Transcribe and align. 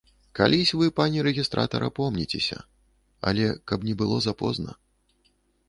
Калісь 0.37 0.69
вы, 0.79 0.87
пане 0.99 1.25
рэгістратар, 1.27 1.85
апомніцеся, 1.89 2.59
але 3.33 3.45
каб 3.73 3.79
не 3.91 3.95
было 4.03 4.15
запозна. 4.31 4.71